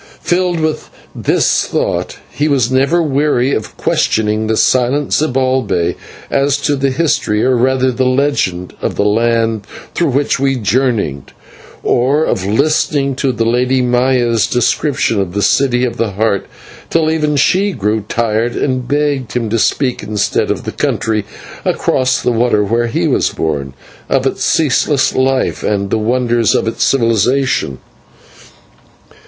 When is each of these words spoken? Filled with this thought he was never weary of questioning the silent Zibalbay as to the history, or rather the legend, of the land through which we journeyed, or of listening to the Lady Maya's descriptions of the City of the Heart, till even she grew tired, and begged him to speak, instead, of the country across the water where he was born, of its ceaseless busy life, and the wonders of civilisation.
Filled 0.23 0.59
with 0.59 0.89
this 1.13 1.67
thought 1.67 2.17
he 2.31 2.47
was 2.47 2.71
never 2.71 3.03
weary 3.03 3.53
of 3.53 3.77
questioning 3.77 4.47
the 4.47 4.57
silent 4.57 5.13
Zibalbay 5.13 5.95
as 6.31 6.57
to 6.61 6.75
the 6.75 6.89
history, 6.89 7.43
or 7.45 7.55
rather 7.55 7.91
the 7.91 8.07
legend, 8.07 8.73
of 8.81 8.95
the 8.95 9.05
land 9.05 9.67
through 9.93 10.07
which 10.09 10.39
we 10.39 10.55
journeyed, 10.55 11.33
or 11.83 12.25
of 12.25 12.47
listening 12.47 13.13
to 13.17 13.31
the 13.31 13.45
Lady 13.45 13.83
Maya's 13.83 14.47
descriptions 14.47 15.19
of 15.19 15.33
the 15.33 15.43
City 15.43 15.85
of 15.85 15.97
the 15.97 16.13
Heart, 16.13 16.47
till 16.89 17.11
even 17.11 17.35
she 17.35 17.71
grew 17.71 18.03
tired, 18.09 18.55
and 18.55 18.87
begged 18.87 19.33
him 19.33 19.51
to 19.51 19.59
speak, 19.59 20.01
instead, 20.01 20.49
of 20.49 20.63
the 20.63 20.71
country 20.71 21.25
across 21.63 22.23
the 22.23 22.31
water 22.31 22.63
where 22.63 22.87
he 22.87 23.07
was 23.07 23.29
born, 23.29 23.75
of 24.09 24.25
its 24.25 24.43
ceaseless 24.43 25.11
busy 25.11 25.21
life, 25.23 25.61
and 25.61 25.91
the 25.91 25.99
wonders 25.99 26.55
of 26.55 26.81
civilisation. 26.81 27.77